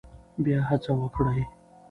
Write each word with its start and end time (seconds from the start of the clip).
بیا 0.43 0.59
هڅه 0.69 0.91
وکړئ. 1.01 1.41